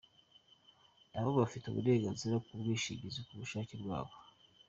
[1.11, 4.13] Na bo bafite uburenganzira ku bwishingizi ku bushake bwabo.